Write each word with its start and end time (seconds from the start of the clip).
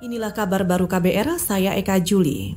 Inilah 0.00 0.32
kabar 0.32 0.64
baru 0.64 0.88
KBR, 0.88 1.36
saya 1.36 1.76
Eka 1.76 2.00
Juli. 2.00 2.56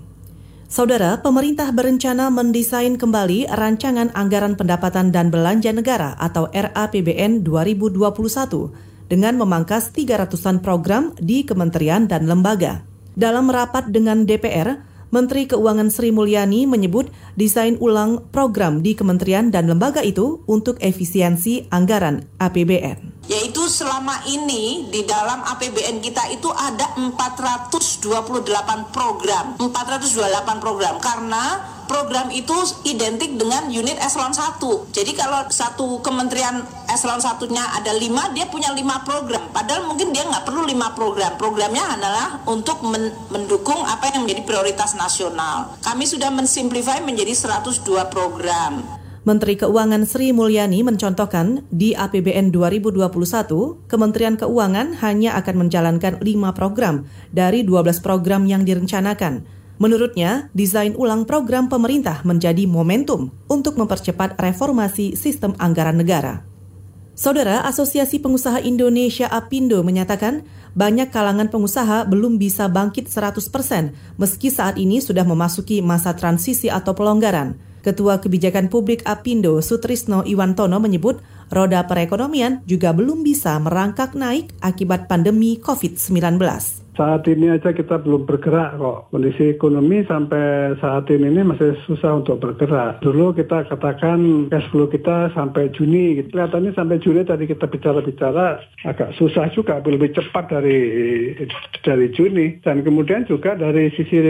Saudara, 0.71 1.19
pemerintah 1.19 1.75
berencana 1.75 2.31
mendesain 2.31 2.95
kembali 2.95 3.51
rancangan 3.51 4.15
anggaran 4.15 4.55
pendapatan 4.55 5.11
dan 5.11 5.27
belanja 5.27 5.75
negara 5.75 6.15
atau 6.23 6.47
RAPBN 6.55 7.43
2021 7.43 9.11
dengan 9.11 9.35
memangkas 9.35 9.91
300-an 9.91 10.63
program 10.63 11.11
di 11.19 11.43
kementerian 11.43 12.07
dan 12.07 12.31
lembaga. 12.31 12.87
Dalam 13.11 13.51
rapat 13.51 13.91
dengan 13.91 14.23
DPR, 14.23 14.79
Menteri 15.11 15.43
Keuangan 15.43 15.91
Sri 15.91 16.15
Mulyani 16.15 16.63
menyebut 16.63 17.11
desain 17.35 17.75
ulang 17.83 18.23
program 18.31 18.79
di 18.79 18.95
kementerian 18.95 19.51
dan 19.51 19.67
lembaga 19.67 19.99
itu 19.99 20.39
untuk 20.47 20.79
efisiensi 20.79 21.67
anggaran 21.75 22.23
APBN 22.39 23.12
yaitu 23.31 23.63
selama 23.71 24.19
ini 24.27 24.91
di 24.91 25.07
dalam 25.07 25.39
APBN 25.47 26.03
kita 26.03 26.27
itu 26.35 26.51
ada 26.51 26.91
428 26.99 28.91
program. 28.91 29.55
428 29.59 30.63
program. 30.63 30.99
Karena 30.99 31.43
program 31.87 32.31
itu 32.31 32.55
identik 32.87 33.35
dengan 33.35 33.67
unit 33.67 33.99
eselon 33.99 34.31
1 34.31 34.55
jadi 34.95 35.11
kalau 35.19 35.45
satu 35.51 35.99
kementerian 35.99 36.63
eselon 36.87 37.19
satunya 37.19 37.59
ada 37.75 37.91
lima 37.93 38.31
dia 38.31 38.47
punya 38.47 38.71
lima 38.71 39.03
program. 39.03 39.51
Padahal 39.51 39.85
mungkin 39.87 40.15
dia 40.15 40.23
nggak 40.25 40.47
perlu 40.47 40.63
lima 40.63 40.95
program. 40.95 41.35
Programnya 41.35 41.83
adalah 41.83 42.27
untuk 42.47 42.81
men 42.87 43.11
mendukung 43.29 43.83
apa 43.83 44.15
yang 44.15 44.23
menjadi 44.25 44.41
prioritas 44.47 44.95
nasional. 44.95 45.75
Kami 45.83 46.07
sudah 46.07 46.31
mensimplify 46.31 47.03
menjadi 47.03 47.35
102 47.35 47.83
program 48.09 49.02
Menteri 49.23 49.55
Keuangan 49.55 50.03
Sri 50.03 50.35
Mulyani 50.35 50.83
mencontohkan 50.83 51.63
di 51.71 51.95
APBN 51.95 52.51
2021, 52.51 53.07
Kementerian 53.87 54.35
Keuangan 54.35 54.99
hanya 54.99 55.39
akan 55.39 55.63
menjalankan 55.63 56.19
5 56.19 56.51
program 56.51 57.07
dari 57.31 57.63
12 57.63 58.03
program 58.03 58.43
yang 58.43 58.67
direncanakan. 58.67 59.47
Menurutnya, 59.79 60.51
desain 60.51 60.91
ulang 60.99 61.23
program 61.23 61.71
pemerintah 61.71 62.19
menjadi 62.27 62.67
momentum 62.67 63.31
untuk 63.47 63.79
mempercepat 63.79 64.35
reformasi 64.35 65.15
sistem 65.15 65.55
anggaran 65.55 65.95
negara. 65.95 66.43
Saudara 67.15 67.63
Asosiasi 67.63 68.19
Pengusaha 68.19 68.59
Indonesia 68.59 69.31
APindo 69.31 69.79
menyatakan 69.87 70.43
banyak 70.75 71.15
kalangan 71.15 71.47
pengusaha 71.47 72.03
belum 72.11 72.35
bisa 72.35 72.67
bangkit 72.67 73.07
100% 73.07 73.39
meski 74.19 74.51
saat 74.51 74.75
ini 74.75 74.99
sudah 74.99 75.23
memasuki 75.23 75.79
masa 75.79 76.11
transisi 76.11 76.67
atau 76.67 76.91
pelonggaran. 76.91 77.71
Ketua 77.83 78.23
Kebijakan 78.23 78.71
Publik 78.71 79.03
Apindo 79.03 79.59
Sutrisno 79.59 80.23
Iwantono 80.23 80.79
menyebut 80.79 81.19
roda 81.51 81.83
perekonomian 81.83 82.63
juga 82.63 82.95
belum 82.95 83.21
bisa 83.21 83.59
merangkak 83.59 84.15
naik 84.15 84.55
akibat 84.63 85.11
pandemi 85.11 85.59
COVID-19 85.59 86.82
saat 86.93 87.25
ini 87.25 87.49
aja 87.49 87.73
kita 87.73 87.97
belum 88.01 88.29
bergerak 88.29 88.77
kok. 88.77 89.09
Kondisi 89.09 89.53
ekonomi 89.53 90.05
sampai 90.05 90.77
saat 90.77 91.09
ini, 91.09 91.29
masih 91.41 91.73
susah 91.89 92.21
untuk 92.21 92.37
bergerak. 92.37 93.01
Dulu 93.01 93.33
kita 93.33 93.65
katakan 93.65 94.49
cash 94.53 94.69
flow 94.69 94.85
kita 94.89 95.33
sampai 95.33 95.73
Juni. 95.73 96.21
Kelihatannya 96.29 96.71
sampai 96.77 97.01
Juni 97.01 97.25
tadi 97.25 97.49
kita 97.49 97.65
bicara-bicara 97.65 98.61
agak 98.85 99.17
susah 99.17 99.49
juga, 99.57 99.81
lebih 99.81 100.13
cepat 100.13 100.53
dari 100.53 100.79
dari 101.81 102.07
Juni. 102.13 102.61
Dan 102.61 102.85
kemudian 102.85 103.25
juga 103.25 103.57
dari 103.57 103.89
sisi 103.97 104.21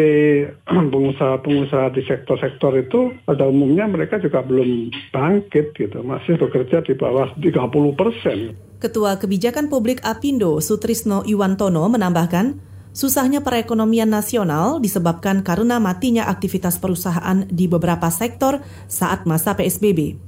pengusaha-pengusaha 0.93 1.87
di 1.95 2.01
sektor-sektor 2.07 2.79
itu 2.79 3.11
pada 3.27 3.43
umumnya 3.47 3.85
mereka 3.91 4.23
juga 4.23 4.39
belum 4.39 4.91
bangkit 5.11 5.75
gitu. 5.75 5.99
Masih 6.03 6.39
bekerja 6.39 6.79
di 6.83 6.95
bawah 6.95 7.31
30 7.35 7.99
persen. 7.99 8.55
Ketua 8.83 9.15
Kebijakan 9.15 9.71
Publik 9.71 10.03
Apindo 10.03 10.59
Sutrisno 10.59 11.23
Iwantono 11.23 11.87
menambahkan, 11.87 12.59
susahnya 12.91 13.39
perekonomian 13.39 14.11
nasional 14.11 14.83
disebabkan 14.83 15.39
karena 15.39 15.79
matinya 15.79 16.27
aktivitas 16.27 16.83
perusahaan 16.83 17.47
di 17.47 17.71
beberapa 17.71 18.11
sektor 18.11 18.59
saat 18.91 19.23
masa 19.23 19.55
PSBB. 19.55 20.19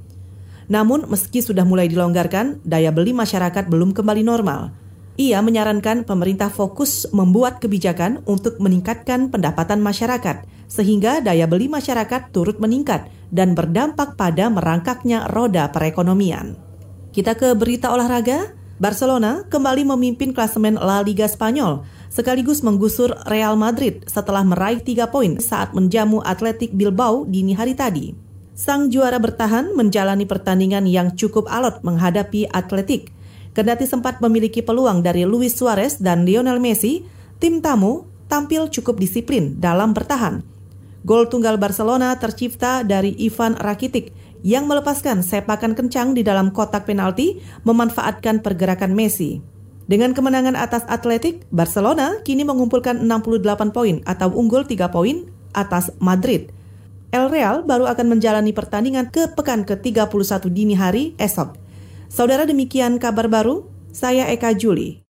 Namun, 0.72 1.04
meski 1.04 1.44
sudah 1.44 1.68
mulai 1.68 1.84
dilonggarkan, 1.92 2.64
daya 2.64 2.88
beli 2.96 3.12
masyarakat 3.12 3.68
belum 3.68 3.92
kembali 3.92 4.24
normal. 4.24 4.72
Ia 5.20 5.44
menyarankan 5.44 6.08
pemerintah 6.08 6.48
fokus 6.48 7.04
membuat 7.12 7.60
kebijakan 7.60 8.24
untuk 8.24 8.56
meningkatkan 8.56 9.28
pendapatan 9.28 9.84
masyarakat, 9.84 10.48
sehingga 10.64 11.20
daya 11.20 11.44
beli 11.44 11.68
masyarakat 11.68 12.32
turut 12.32 12.56
meningkat 12.56 13.04
dan 13.28 13.52
berdampak 13.52 14.16
pada 14.16 14.48
merangkaknya 14.48 15.28
roda 15.28 15.68
perekonomian. 15.68 16.65
Kita 17.16 17.32
ke 17.32 17.56
berita 17.56 17.96
olahraga. 17.96 18.52
Barcelona 18.76 19.40
kembali 19.48 19.88
memimpin 19.88 20.36
klasemen 20.36 20.76
La 20.76 21.00
Liga 21.00 21.24
Spanyol 21.24 21.80
sekaligus 22.12 22.60
menggusur 22.60 23.08
Real 23.24 23.56
Madrid 23.56 24.04
setelah 24.04 24.44
meraih 24.44 24.84
tiga 24.84 25.08
poin 25.08 25.40
saat 25.40 25.72
menjamu 25.72 26.20
Atletik 26.20 26.76
Bilbao 26.76 27.24
dini 27.24 27.56
hari 27.56 27.72
tadi. 27.72 28.12
Sang 28.52 28.92
juara 28.92 29.16
bertahan 29.16 29.72
menjalani 29.72 30.28
pertandingan 30.28 30.84
yang 30.84 31.16
cukup 31.16 31.48
alot 31.48 31.80
menghadapi 31.88 32.52
Atletik. 32.52 33.08
Kendati 33.56 33.88
sempat 33.88 34.20
memiliki 34.20 34.60
peluang 34.60 35.00
dari 35.00 35.24
Luis 35.24 35.56
Suarez 35.56 35.96
dan 35.96 36.28
Lionel 36.28 36.60
Messi, 36.60 37.00
tim 37.40 37.64
tamu 37.64 38.04
tampil 38.28 38.68
cukup 38.68 39.00
disiplin 39.00 39.56
dalam 39.56 39.96
bertahan. 39.96 40.44
Gol 41.06 41.30
tunggal 41.30 41.54
Barcelona 41.54 42.18
tercipta 42.18 42.82
dari 42.82 43.14
Ivan 43.22 43.54
Rakitic 43.54 44.10
yang 44.42 44.66
melepaskan 44.66 45.22
sepakan 45.22 45.78
kencang 45.78 46.18
di 46.18 46.26
dalam 46.26 46.50
kotak 46.50 46.82
penalti 46.82 47.38
memanfaatkan 47.62 48.42
pergerakan 48.42 48.90
Messi. 48.90 49.38
Dengan 49.86 50.18
kemenangan 50.18 50.58
atas 50.58 50.82
Atletik, 50.90 51.46
Barcelona 51.54 52.18
kini 52.26 52.42
mengumpulkan 52.42 53.06
68 53.06 53.70
poin 53.70 54.02
atau 54.02 54.34
unggul 54.34 54.66
3 54.66 54.90
poin 54.90 55.30
atas 55.54 55.94
Madrid. 56.02 56.50
El 57.14 57.30
Real 57.30 57.62
baru 57.62 57.86
akan 57.86 58.18
menjalani 58.18 58.50
pertandingan 58.50 59.06
ke 59.14 59.30
pekan 59.30 59.62
ke-31 59.62 60.42
dini 60.50 60.74
hari 60.74 61.14
esok. 61.22 61.54
Saudara 62.10 62.50
demikian 62.50 62.98
kabar 62.98 63.30
baru, 63.30 63.70
saya 63.94 64.26
Eka 64.34 64.58
Juli. 64.58 65.05